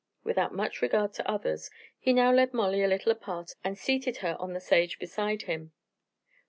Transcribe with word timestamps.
Without 0.23 0.51
much 0.51 0.81
regard 0.81 1.13
to 1.13 1.29
others, 1.29 1.69
he 1.99 2.11
now 2.11 2.31
led 2.33 2.55
Molly 2.55 2.81
a 2.81 2.87
little 2.87 3.11
apart 3.11 3.53
and 3.63 3.77
seated 3.77 4.17
her 4.25 4.35
on 4.39 4.53
the 4.53 4.59
sage 4.59 4.97
beside 4.97 5.43
him. 5.43 5.73